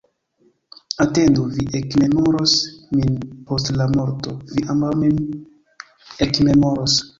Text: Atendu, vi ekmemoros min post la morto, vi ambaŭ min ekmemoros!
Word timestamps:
Atendu, 1.03 1.43
vi 1.57 1.65
ekmemoros 1.79 2.55
min 2.95 3.21
post 3.51 3.71
la 3.83 3.89
morto, 3.99 4.35
vi 4.55 4.67
ambaŭ 4.77 4.93
min 5.05 5.23
ekmemoros! 6.29 7.01